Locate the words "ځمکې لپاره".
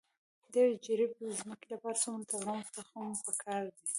1.39-2.01